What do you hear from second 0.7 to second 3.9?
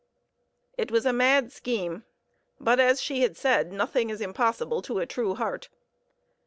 It was a mad scheme; but, as she had said,